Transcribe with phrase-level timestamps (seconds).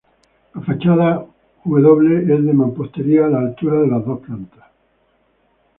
[0.55, 1.23] La fachada
[1.63, 4.65] W es de mampostería a la altura de las dos plantas.